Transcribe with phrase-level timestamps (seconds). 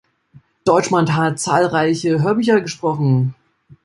[0.65, 3.35] Deutschmann hat zahlreiche Hörbücher gesprochen.